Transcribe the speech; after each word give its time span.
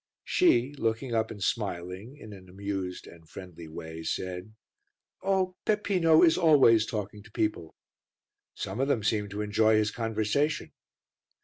She, 0.23 0.73
looking 0.79 1.13
up 1.13 1.29
and 1.29 1.43
smiling, 1.43 2.17
in 2.17 2.33
an 2.33 2.49
amused 2.49 3.05
and 3.05 3.29
friendly 3.29 3.67
way, 3.67 4.01
said 4.01 4.55
"Oh! 5.21 5.57
Peppino 5.63 6.23
is 6.23 6.39
always 6.39 6.87
talking 6.87 7.21
to 7.21 7.29
people." 7.31 7.75
"Some 8.55 8.79
of 8.79 8.87
them 8.87 9.03
seem 9.03 9.29
to 9.29 9.41
enjoy 9.41 9.75
his 9.75 9.91
conversation." 9.91 10.71